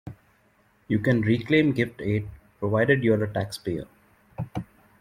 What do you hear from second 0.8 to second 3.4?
You can reclaim gift aid provided you are a